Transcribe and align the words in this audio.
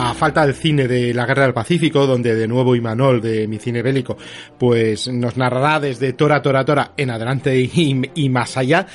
A 0.00 0.14
falta 0.14 0.46
del 0.46 0.54
cine 0.54 0.88
de 0.88 1.12
la 1.12 1.26
Guerra 1.26 1.42
del 1.42 1.52
Pacífico, 1.52 2.06
donde 2.06 2.34
de 2.34 2.48
nuevo 2.48 2.74
Imanol 2.74 3.20
de 3.20 3.46
mi 3.46 3.58
cine 3.58 3.82
bélico, 3.82 4.16
pues 4.58 5.08
nos 5.08 5.36
narrará 5.36 5.78
desde 5.78 6.14
Tora, 6.14 6.40
Tora, 6.40 6.64
Tora 6.64 6.92
en 6.96 7.10
adelante 7.10 7.54
y, 7.58 8.00
y 8.14 8.28
más 8.30 8.56
allá. 8.56 8.86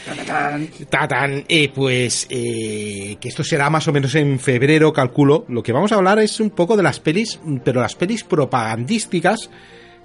Tatán, 0.89 1.45
eh, 1.47 1.69
pues 1.69 2.25
eh, 2.29 3.17
que 3.19 3.27
esto 3.29 3.43
será 3.43 3.69
más 3.69 3.87
o 3.87 3.93
menos 3.93 4.15
en 4.15 4.39
febrero, 4.39 4.91
calculo. 4.91 5.45
Lo 5.47 5.61
que 5.61 5.73
vamos 5.73 5.91
a 5.91 5.95
hablar 5.95 6.19
es 6.19 6.39
un 6.39 6.49
poco 6.49 6.75
de 6.75 6.83
las 6.83 6.99
pelis, 6.99 7.39
pero 7.63 7.81
las 7.81 7.95
pelis 7.95 8.23
propagandísticas, 8.23 9.49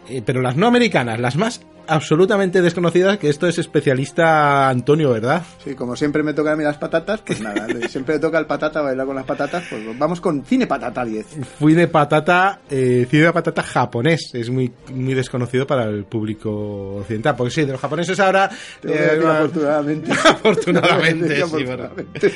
eh, 0.08 0.22
pero 0.24 0.42
las 0.42 0.56
no 0.56 0.66
americanas, 0.66 1.18
las 1.18 1.36
más 1.36 1.62
absolutamente 1.86 2.62
desconocidas, 2.62 3.18
que 3.18 3.28
esto 3.28 3.46
es 3.46 3.58
especialista 3.58 4.68
Antonio, 4.68 5.10
¿verdad? 5.10 5.42
Sí, 5.64 5.74
como 5.74 5.96
siempre 5.96 6.22
me 6.22 6.34
toca 6.34 6.52
a 6.52 6.56
mí 6.56 6.64
las 6.64 6.78
patatas, 6.78 7.22
pues 7.24 7.40
nada, 7.40 7.66
siempre 7.88 8.14
me 8.14 8.20
toca 8.20 8.38
el 8.38 8.46
patata 8.46 8.80
bailar 8.80 9.06
con 9.06 9.16
las 9.16 9.24
patatas, 9.24 9.64
pues 9.68 9.82
vamos 9.98 10.20
con 10.20 10.44
cine 10.44 10.66
patata 10.66 11.04
10. 11.04 11.26
Fui 11.58 11.74
de 11.74 11.88
patata, 11.88 12.60
eh, 12.70 13.06
cine 13.08 13.24
de 13.24 13.32
patata 13.32 13.62
japonés, 13.62 14.30
es 14.34 14.50
muy, 14.50 14.72
muy 14.92 15.14
desconocido 15.14 15.66
para 15.66 15.84
el 15.84 16.04
público 16.04 16.96
occidental, 16.96 17.36
porque 17.36 17.52
sí, 17.52 17.64
de 17.64 17.72
los 17.72 17.80
japoneses 17.80 18.18
ahora... 18.20 18.50
Eh, 18.82 19.20
afortunadamente. 19.24 20.12
afortunadamente, 20.12 21.36
sí, 21.36 21.42
afortunadamente. 21.42 22.32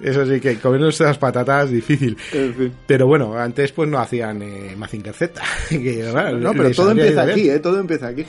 Eso 0.00 0.26
sí, 0.26 0.40
que 0.40 0.58
comer 0.58 0.82
esas 0.82 1.16
patatas 1.16 1.70
difícil. 1.70 2.16
En 2.32 2.54
fin. 2.54 2.72
Pero 2.86 3.06
bueno, 3.06 3.36
antes 3.36 3.72
pues 3.72 3.88
no 3.88 3.98
hacían 3.98 4.42
eh, 4.42 4.74
Mazinger 4.76 5.14
Z. 5.14 5.40
que, 5.68 6.10
bueno, 6.10 6.38
No, 6.38 6.52
pero 6.52 6.70
todo 6.72 6.90
empieza 6.90 7.22
aquí. 7.22 7.48
¿eh? 7.48 7.58
Todo 7.60 7.78
empieza 7.78 8.08
aquí. 8.08 8.24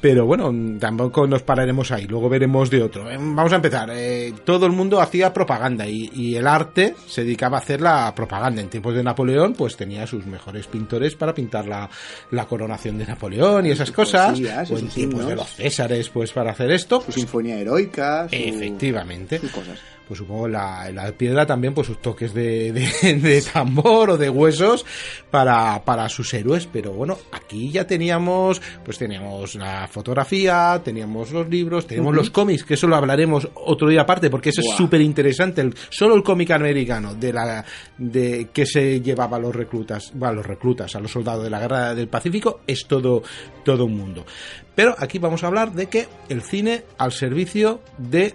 Pero 0.00 0.09
bueno, 0.18 0.52
tampoco 0.78 1.26
nos 1.26 1.42
pararemos 1.42 1.90
ahí, 1.92 2.06
luego 2.06 2.28
veremos 2.28 2.70
de 2.70 2.82
otro. 2.82 3.10
Eh, 3.10 3.16
Vamos 3.18 3.52
a 3.52 3.56
empezar. 3.56 3.90
Eh, 3.92 4.32
todo 4.44 4.66
el 4.66 4.72
mundo 4.72 5.00
hacía 5.00 5.32
propaganda 5.32 5.86
y, 5.86 6.10
y 6.14 6.36
el 6.36 6.46
arte 6.46 6.94
se 7.06 7.24
dedicaba 7.24 7.58
a 7.58 7.60
hacer 7.60 7.80
la 7.80 8.12
propaganda. 8.14 8.60
En 8.60 8.68
tiempos 8.68 8.94
de 8.94 9.02
Napoleón, 9.02 9.54
pues 9.54 9.76
tenía 9.76 10.06
sus 10.06 10.26
mejores 10.26 10.66
pintores 10.66 11.14
para 11.14 11.34
pintar 11.34 11.66
la, 11.66 11.88
la 12.30 12.46
coronación 12.46 12.98
de 12.98 13.06
Napoleón 13.06 13.66
y 13.66 13.70
esas 13.70 13.90
cosas. 13.90 14.30
poesías 14.30 14.70
y 14.70 14.74
O 14.74 14.78
en 14.78 14.88
tiempos 14.88 15.26
de 15.26 15.36
los 15.36 15.48
Césares, 15.48 16.08
pues 16.08 16.32
para 16.32 16.52
hacer 16.52 16.70
esto. 16.70 17.02
Su 17.02 17.12
sinfonía 17.12 17.58
heroica, 17.58 18.28
su... 18.28 18.34
Efectivamente. 18.34 19.38
sus 19.38 19.50
cosas. 19.50 19.78
Pues 20.10 20.18
supongo 20.18 20.48
la, 20.48 20.90
la 20.90 21.12
piedra 21.12 21.46
también, 21.46 21.72
pues 21.72 21.86
sus 21.86 22.02
toques 22.02 22.34
de, 22.34 22.72
de, 22.72 23.14
de 23.20 23.42
tambor 23.42 24.10
o 24.10 24.18
de 24.18 24.28
huesos 24.28 24.84
para, 25.30 25.84
para 25.84 26.08
sus 26.08 26.34
héroes. 26.34 26.66
Pero 26.66 26.90
bueno, 26.90 27.16
aquí 27.30 27.70
ya 27.70 27.86
teníamos, 27.86 28.60
pues 28.84 28.98
teníamos 28.98 29.54
la 29.54 29.86
fotografía, 29.86 30.80
teníamos 30.82 31.30
los 31.30 31.48
libros, 31.48 31.86
teníamos 31.86 32.16
los 32.16 32.30
cómics, 32.30 32.64
que 32.64 32.74
eso 32.74 32.88
lo 32.88 32.96
hablaremos 32.96 33.48
otro 33.54 33.88
día 33.88 34.00
aparte, 34.00 34.30
porque 34.30 34.48
eso 34.48 34.62
es 34.62 34.76
súper 34.76 35.00
interesante. 35.00 35.70
Solo 35.90 36.16
el 36.16 36.24
cómic 36.24 36.50
americano 36.50 37.14
de 37.14 37.32
la, 37.32 37.64
de 37.96 38.48
que 38.52 38.66
se 38.66 39.00
llevaba 39.00 39.36
a 39.36 39.40
los 39.40 39.54
reclutas, 39.54 40.10
bueno, 40.12 40.32
a 40.32 40.34
los 40.38 40.46
reclutas, 40.46 40.92
a 40.96 40.98
los 40.98 41.12
soldados 41.12 41.44
de 41.44 41.50
la 41.50 41.60
guerra 41.60 41.94
del 41.94 42.08
Pacífico, 42.08 42.62
es 42.66 42.84
todo, 42.88 43.22
todo 43.64 43.84
un 43.84 43.96
mundo. 43.96 44.26
Pero 44.74 44.92
aquí 44.98 45.20
vamos 45.20 45.44
a 45.44 45.46
hablar 45.46 45.70
de 45.70 45.86
que 45.86 46.08
el 46.28 46.42
cine 46.42 46.82
al 46.98 47.12
servicio 47.12 47.80
de 47.96 48.34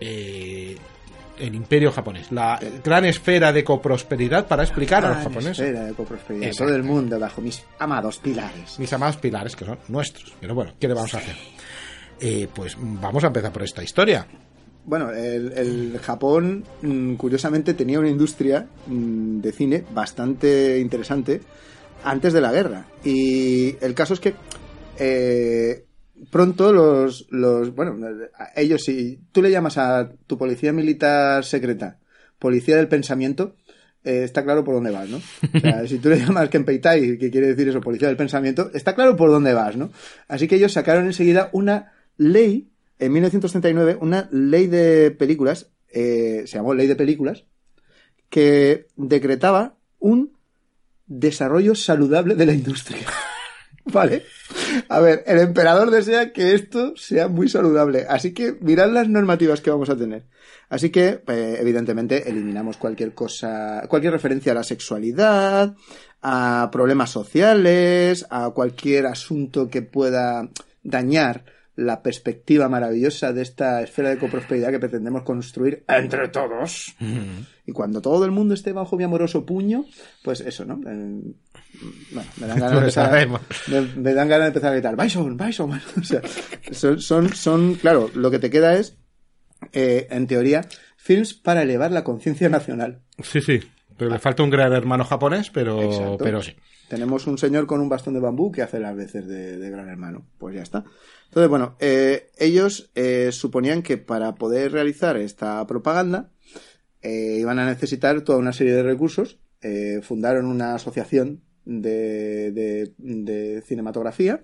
eh, 0.00 0.76
el 1.38 1.54
imperio 1.54 1.92
japonés, 1.92 2.32
la 2.32 2.58
gran 2.84 3.04
esfera 3.04 3.52
de 3.52 3.62
coprosperidad 3.64 4.46
para 4.46 4.62
explicar 4.62 5.04
a 5.04 5.08
los 5.08 5.18
japoneses. 5.18 5.58
esfera 5.58 5.84
de 5.84 5.92
coprosperidad. 5.94 6.46
Exacto. 6.46 6.64
Todo 6.66 6.76
el 6.76 6.82
mundo 6.82 7.18
bajo 7.18 7.40
mis 7.40 7.62
amados 7.78 8.18
pilares. 8.18 8.78
Mis 8.78 8.92
amados 8.92 9.16
pilares, 9.16 9.54
que 9.56 9.64
son 9.64 9.78
nuestros. 9.88 10.32
Pero 10.40 10.54
bueno, 10.54 10.72
¿qué 10.78 10.88
le 10.88 10.94
vamos 10.94 11.14
a 11.14 11.18
hacer? 11.18 11.36
Eh, 12.20 12.48
pues 12.54 12.76
vamos 12.78 13.22
a 13.24 13.26
empezar 13.28 13.52
por 13.52 13.62
esta 13.62 13.82
historia. 13.82 14.26
Bueno, 14.84 15.10
el, 15.10 15.52
el 15.52 15.98
Japón, 16.00 16.64
mm, 16.82 17.14
curiosamente, 17.14 17.74
tenía 17.74 17.98
una 17.98 18.08
industria 18.08 18.66
mm, 18.86 19.40
de 19.40 19.52
cine 19.52 19.84
bastante 19.92 20.78
interesante 20.78 21.40
antes 22.04 22.32
de 22.32 22.40
la 22.40 22.52
guerra. 22.52 22.86
Y 23.04 23.76
el 23.84 23.94
caso 23.94 24.14
es 24.14 24.20
que 24.20 24.34
eh, 24.98 25.85
pronto 26.30 26.72
los, 26.72 27.26
los. 27.30 27.74
Bueno, 27.74 27.96
ellos, 28.54 28.84
si 28.84 29.20
tú 29.32 29.42
le 29.42 29.50
llamas 29.50 29.78
a 29.78 30.10
tu 30.26 30.38
policía 30.38 30.72
militar 30.72 31.44
secreta 31.44 31.98
policía 32.38 32.76
del 32.76 32.88
pensamiento, 32.88 33.56
eh, 34.04 34.22
está 34.24 34.44
claro 34.44 34.64
por 34.64 34.74
dónde 34.74 34.90
vas, 34.90 35.08
¿no? 35.08 35.16
O 35.16 35.60
sea, 35.60 35.86
si 35.88 35.98
tú 35.98 36.08
le 36.08 36.18
llamas 36.18 36.48
Kenpeitai, 36.48 37.18
que 37.18 37.30
quiere 37.30 37.48
decir 37.48 37.68
eso, 37.68 37.80
policía 37.80 38.08
del 38.08 38.16
pensamiento, 38.16 38.70
está 38.74 38.94
claro 38.94 39.16
por 39.16 39.30
dónde 39.30 39.52
vas, 39.52 39.76
¿no? 39.76 39.90
Así 40.28 40.48
que 40.48 40.56
ellos 40.56 40.72
sacaron 40.72 41.06
enseguida 41.06 41.50
una 41.52 41.92
ley, 42.16 42.70
en 42.98 43.12
1939, 43.12 43.98
una 44.00 44.28
ley 44.30 44.66
de 44.66 45.10
películas, 45.10 45.70
eh, 45.92 46.44
se 46.46 46.56
llamó 46.56 46.74
ley 46.74 46.86
de 46.86 46.96
películas, 46.96 47.44
que 48.28 48.86
decretaba 48.96 49.76
un 49.98 50.36
desarrollo 51.06 51.74
saludable 51.74 52.34
de 52.34 52.46
la 52.46 52.52
industria. 52.52 53.06
¿Vale? 53.84 54.24
A 54.88 55.00
ver, 55.00 55.22
el 55.26 55.38
emperador 55.38 55.90
desea 55.90 56.32
que 56.32 56.54
esto 56.54 56.96
sea 56.96 57.28
muy 57.28 57.48
saludable, 57.48 58.06
así 58.08 58.32
que 58.32 58.56
mirad 58.60 58.90
las 58.90 59.08
normativas 59.08 59.60
que 59.60 59.70
vamos 59.70 59.90
a 59.90 59.96
tener. 59.96 60.24
Así 60.68 60.90
que, 60.90 61.22
eh, 61.26 61.56
evidentemente, 61.60 62.28
eliminamos 62.28 62.76
cualquier 62.76 63.14
cosa, 63.14 63.84
cualquier 63.88 64.12
referencia 64.12 64.52
a 64.52 64.56
la 64.56 64.64
sexualidad, 64.64 65.76
a 66.22 66.68
problemas 66.72 67.10
sociales, 67.10 68.26
a 68.30 68.50
cualquier 68.50 69.06
asunto 69.06 69.68
que 69.68 69.82
pueda 69.82 70.48
dañar 70.82 71.44
la 71.76 72.02
perspectiva 72.02 72.68
maravillosa 72.68 73.32
de 73.32 73.42
esta 73.42 73.82
esfera 73.82 74.08
de 74.08 74.18
coprosperidad 74.18 74.70
que 74.70 74.78
pretendemos 74.80 75.22
construir 75.22 75.84
entre 75.88 76.28
todos. 76.28 76.96
Y 77.66 77.72
cuando 77.72 78.00
todo 78.00 78.24
el 78.24 78.30
mundo 78.30 78.54
esté 78.54 78.72
bajo 78.72 78.96
mi 78.96 79.04
amoroso 79.04 79.44
puño, 79.44 79.84
pues 80.22 80.40
eso, 80.40 80.64
¿no? 80.64 80.74
Eh, 80.86 81.20
bueno, 82.12 82.30
me 82.40 82.46
dan 82.46 82.58
ganas 82.60 82.72
de 82.72 82.78
empezar, 82.78 83.28
me, 83.68 83.80
me 83.80 84.14
dan 84.14 84.28
ganas 84.28 84.44
de 84.44 84.48
empezar 84.48 84.70
a 84.70 84.74
gritar, 84.74 84.96
Bison, 84.96 85.36
Bison, 85.36 85.70
o 86.00 86.04
sea, 86.04 86.22
son, 86.70 87.00
son, 87.00 87.34
son, 87.34 87.74
claro, 87.74 88.08
lo 88.14 88.30
que 88.30 88.38
te 88.38 88.50
queda 88.50 88.76
es, 88.76 88.96
eh, 89.72 90.06
en 90.10 90.28
teoría, 90.28 90.68
films 90.96 91.34
para 91.34 91.62
elevar 91.62 91.90
la 91.90 92.04
conciencia 92.04 92.48
nacional. 92.48 93.00
Sí, 93.22 93.40
sí. 93.40 93.60
Pero 93.96 94.10
le 94.10 94.18
falta 94.18 94.42
un 94.42 94.50
gran 94.50 94.72
hermano 94.72 95.04
japonés, 95.04 95.50
pero, 95.50 95.82
Exacto. 95.82 96.18
pero 96.18 96.42
sí. 96.42 96.54
Tenemos 96.88 97.26
un 97.26 97.38
señor 97.38 97.66
con 97.66 97.80
un 97.80 97.88
bastón 97.88 98.14
de 98.14 98.20
bambú 98.20 98.52
que 98.52 98.62
hace 98.62 98.78
las 98.78 98.94
veces 98.94 99.26
de, 99.26 99.56
de 99.56 99.70
gran 99.70 99.88
hermano. 99.88 100.26
Pues 100.38 100.54
ya 100.54 100.62
está. 100.62 100.84
Entonces, 101.24 101.48
bueno, 101.48 101.76
eh, 101.80 102.30
ellos 102.38 102.90
eh, 102.94 103.30
suponían 103.32 103.82
que 103.82 103.98
para 103.98 104.34
poder 104.36 104.72
realizar 104.72 105.16
esta 105.16 105.66
propaganda 105.66 106.30
eh, 107.06 107.38
iban 107.40 107.58
a 107.58 107.66
necesitar 107.66 108.20
toda 108.22 108.38
una 108.38 108.52
serie 108.52 108.74
de 108.74 108.82
recursos. 108.82 109.38
Eh, 109.62 110.00
fundaron 110.02 110.46
una 110.46 110.74
asociación 110.74 111.42
de, 111.64 112.52
de- 112.52 112.92
de 112.98 113.62
cinematografía. 113.62 114.42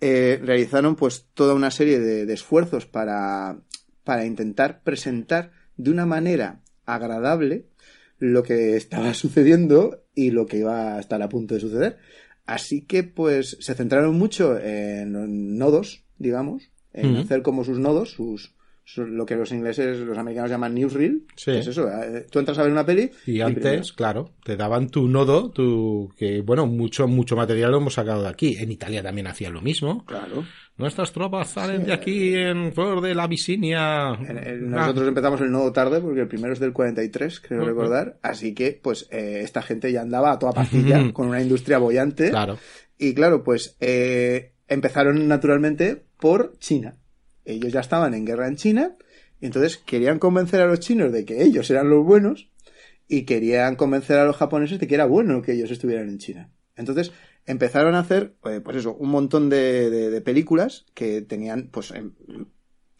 Eh, 0.00 0.40
realizaron 0.42 0.96
pues 0.96 1.26
toda 1.34 1.54
una 1.54 1.70
serie 1.70 2.00
de, 2.00 2.26
de 2.26 2.32
esfuerzos 2.34 2.86
para, 2.86 3.58
para 4.04 4.24
intentar 4.26 4.82
presentar 4.82 5.52
de 5.76 5.90
una 5.90 6.06
manera 6.06 6.60
agradable 6.86 7.66
lo 8.18 8.42
que 8.42 8.76
estaba 8.76 9.14
sucediendo 9.24 10.04
y 10.14 10.30
lo 10.30 10.46
que 10.46 10.58
iba 10.58 10.96
a 10.96 11.00
estar 11.00 11.22
a 11.22 11.28
punto 11.28 11.54
de 11.54 11.60
suceder. 11.60 11.98
Así 12.46 12.82
que, 12.82 13.04
pues, 13.04 13.56
se 13.60 13.74
centraron 13.74 14.18
mucho 14.18 14.58
en 14.58 15.56
nodos, 15.56 16.04
digamos, 16.18 16.70
en 16.92 17.14
hacer 17.20 17.42
como 17.42 17.64
sus 17.64 17.78
nodos, 17.78 18.10
sus, 18.10 18.42
su- 18.42 18.52
lo 18.96 19.24
que 19.24 19.36
los 19.36 19.50
ingleses, 19.52 19.98
los 20.00 20.18
americanos 20.18 20.50
llaman 20.50 20.74
newsreel. 20.74 21.24
Sí. 21.36 21.52
Es 21.52 21.66
eso, 21.66 21.88
eh, 21.88 22.26
tú 22.30 22.38
entras 22.38 22.58
a 22.58 22.62
ver 22.62 22.72
una 22.72 22.84
peli 22.84 23.10
Y 23.26 23.40
antes, 23.40 23.92
claro, 23.92 24.30
te 24.44 24.56
daban 24.56 24.88
tu 24.88 25.08
nodo, 25.08 25.50
tu, 25.50 26.12
que 26.16 26.42
bueno, 26.42 26.66
mucho, 26.66 27.08
mucho 27.08 27.36
material 27.36 27.70
lo 27.70 27.78
hemos 27.78 27.94
sacado 27.94 28.22
de 28.22 28.28
aquí. 28.28 28.56
En 28.58 28.70
Italia 28.70 29.02
también 29.02 29.26
hacían 29.26 29.52
lo 29.52 29.62
mismo. 29.62 30.04
Claro. 30.04 30.44
nuestras 30.76 31.12
tropas 31.12 31.50
salen 31.50 31.84
de 31.84 31.92
aquí 31.92 32.34
en 32.34 32.72
por 32.72 33.00
de 33.00 33.14
la 33.14 33.24
Abisinia. 33.24 34.16
nosotros 34.60 35.08
empezamos 35.08 35.40
el 35.40 35.50
nodo 35.50 35.72
tarde 35.72 36.00
porque 36.00 36.20
el 36.20 36.28
primero 36.28 36.52
es 36.52 36.60
del 36.60 36.72
43, 36.72 37.40
creo 37.40 37.64
recordar. 37.64 38.18
Así 38.22 38.54
que, 38.54 38.78
pues, 38.82 39.08
eh, 39.10 39.40
esta 39.42 39.62
gente 39.62 39.92
ya 39.92 40.02
andaba 40.02 40.32
a 40.32 40.38
toda 40.38 40.52
pastilla 40.52 41.12
con 41.12 41.28
una 41.28 41.40
industria 41.40 41.78
bollante. 41.78 42.30
Claro. 42.30 42.58
Y 42.98 43.14
claro, 43.14 43.42
pues, 43.42 43.76
eh, 43.80 44.52
empezaron 44.68 45.28
naturalmente 45.28 46.02
por 46.18 46.58
China. 46.58 46.96
Ellos 47.44 47.72
ya 47.72 47.80
estaban 47.80 48.14
en 48.14 48.24
guerra 48.24 48.48
en 48.48 48.56
China 48.56 48.96
y 49.40 49.46
entonces 49.46 49.78
querían 49.78 50.18
convencer 50.18 50.60
a 50.60 50.66
los 50.66 50.80
chinos 50.80 51.12
de 51.12 51.24
que 51.24 51.42
ellos 51.42 51.70
eran 51.70 51.90
los 51.90 52.04
buenos 52.04 52.50
y 53.08 53.22
querían 53.24 53.76
convencer 53.76 54.18
a 54.18 54.24
los 54.24 54.36
japoneses 54.36 54.78
de 54.78 54.86
que 54.86 54.94
era 54.94 55.06
bueno 55.06 55.42
que 55.42 55.52
ellos 55.52 55.70
estuvieran 55.70 56.08
en 56.08 56.18
China. 56.18 56.50
Entonces 56.76 57.12
empezaron 57.46 57.94
a 57.94 58.00
hacer, 58.00 58.34
eh, 58.44 58.60
pues 58.62 58.76
eso, 58.78 58.94
un 58.94 59.10
montón 59.10 59.50
de, 59.50 59.90
de, 59.90 60.20
películas 60.20 60.86
que 60.94 61.22
tenían, 61.22 61.68
pues, 61.70 61.90
em, 61.90 62.12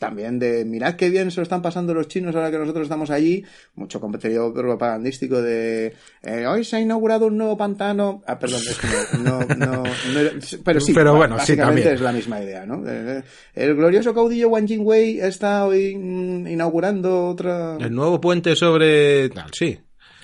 también 0.02 0.40
de 0.40 0.64
mirad 0.64 0.96
qué 0.96 1.10
bien 1.10 1.30
se 1.30 1.36
lo 1.36 1.44
están 1.44 1.62
pasando 1.62 1.94
los 1.94 2.08
chinos 2.08 2.34
ahora 2.34 2.50
que 2.50 2.58
nosotros 2.58 2.82
estamos 2.82 3.08
allí, 3.10 3.44
mucho 3.76 4.00
contenido 4.00 4.52
propagandístico 4.52 5.40
de 5.40 5.94
eh, 6.24 6.44
hoy 6.44 6.64
se 6.64 6.74
ha 6.74 6.80
inaugurado 6.80 7.26
un 7.26 7.38
nuevo 7.38 7.56
pantano, 7.56 8.20
ah, 8.26 8.36
perdón, 8.36 8.62
es 8.68 8.76
que 8.78 9.18
no, 9.18 9.38
no, 9.56 9.84
no, 9.84 9.84
pero 10.64 10.80
sí, 10.80 10.92
pero 10.92 11.14
bueno, 11.14 11.36
básicamente 11.36 11.90
sí, 11.90 11.94
es 11.94 12.00
la 12.00 12.10
misma 12.10 12.42
idea, 12.42 12.66
¿no? 12.66 12.82
Eh, 12.84 13.22
el 13.54 13.76
glorioso 13.76 14.12
caudillo 14.12 14.48
Wang 14.48 14.66
Jingwei 14.66 15.20
está 15.20 15.66
hoy 15.66 15.96
mm, 15.96 16.48
inaugurando 16.48 17.28
otra... 17.28 17.76
El 17.78 17.94
nuevo 17.94 18.20
puente 18.20 18.56
sobre... 18.56 19.30
sí. 19.52 19.78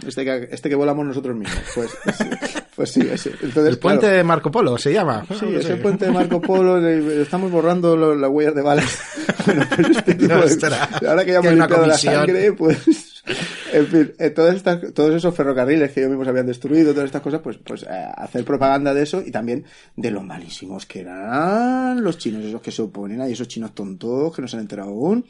Este 0.04 0.24
que, 0.24 0.48
este 0.50 0.68
que 0.68 0.74
volamos 0.74 1.06
nosotros 1.06 1.36
mismos. 1.36 1.62
Pues, 1.74 1.96
pues 2.78 2.92
sí, 2.92 3.00
ese. 3.00 3.30
Entonces, 3.30 3.72
el 3.72 3.78
puente 3.80 4.06
de 4.06 4.22
Marco 4.22 4.52
Polo 4.52 4.78
se 4.78 4.92
llama. 4.92 5.26
Sí, 5.36 5.46
ese 5.52 5.74
puente 5.78 6.04
de 6.04 6.12
Marco 6.12 6.40
Polo. 6.40 6.78
estamos 6.86 7.50
borrando 7.50 8.14
las 8.14 8.30
huellas 8.30 8.54
de 8.54 8.62
balas. 8.62 8.98
bueno, 9.46 9.66
pero 9.68 9.88
este 9.88 10.14
tipo 10.14 10.32
de, 10.32 11.08
Ahora 11.08 11.24
que 11.24 11.32
ya 11.32 11.38
hemos 11.40 11.54
limpiado 11.54 11.86
la 11.86 11.98
sangre, 11.98 12.52
pues. 12.52 13.24
En 13.72 13.86
fin, 13.88 14.12
eh, 14.16 14.30
todas 14.30 14.54
estas, 14.54 14.94
todos 14.94 15.12
esos 15.12 15.34
ferrocarriles 15.34 15.90
que 15.90 16.00
ellos 16.00 16.10
mismos 16.10 16.28
habían 16.28 16.46
destruido, 16.46 16.92
todas 16.92 17.06
estas 17.06 17.20
cosas, 17.20 17.40
pues, 17.42 17.58
pues 17.58 17.82
eh, 17.82 17.86
hacer 18.14 18.44
propaganda 18.44 18.94
de 18.94 19.02
eso 19.02 19.22
y 19.26 19.32
también 19.32 19.64
de 19.96 20.12
lo 20.12 20.22
malísimos 20.22 20.86
que 20.86 21.00
eran 21.00 22.00
los 22.00 22.16
chinos, 22.16 22.44
esos 22.44 22.62
que 22.62 22.70
se 22.70 22.80
oponen, 22.80 23.20
hay 23.20 23.32
esos 23.32 23.48
chinos 23.48 23.74
tontos 23.74 24.34
que 24.34 24.40
no 24.40 24.46
se 24.46 24.56
han 24.56 24.62
enterado 24.62 24.90
aún 24.90 25.24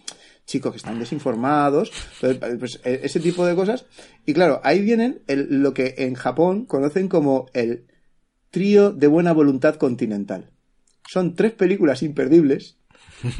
chicos 0.49 0.73
que 0.73 0.79
están 0.79 0.99
desinformados, 0.99 1.93
pues, 2.21 2.81
e, 2.83 3.01
ese 3.05 3.21
tipo 3.21 3.47
de 3.47 3.55
cosas. 3.55 3.85
Y 4.27 4.33
claro, 4.33 4.61
ahí 4.65 4.81
vienen 4.81 5.21
lo 5.29 5.75
que 5.75 5.95
en 5.99 6.15
Japón 6.15 6.65
conocen 6.65 7.09
como 7.09 7.47
el 7.53 7.87
trío 8.51 8.91
de 8.91 9.07
buena 9.07 9.33
voluntad 9.33 9.77
continental. 9.77 10.51
Son 11.07 11.35
tres 11.35 11.53
películas 11.53 12.03
imperdibles 12.03 12.79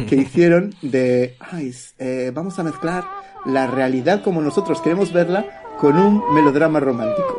que 0.09 0.17
hicieron 0.25 0.75
de, 0.83 1.37
ay, 1.41 1.75
eh, 1.99 2.31
vamos 2.33 2.59
a 2.59 2.63
mezclar 2.63 3.05
la 3.47 3.67
realidad 3.67 4.23
como 4.23 4.43
nosotros 4.43 4.81
queremos 4.83 5.13
verla 5.13 5.47
con 5.79 5.97
un 5.97 6.35
melodrama 6.35 6.79
romántico. 6.79 7.39